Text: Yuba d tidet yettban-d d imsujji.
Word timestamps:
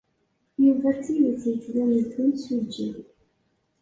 Yuba 0.63 0.89
d 0.95 0.97
tidet 1.05 1.41
yettban-d 1.51 2.05
d 2.13 2.15
imsujji. 2.23 2.89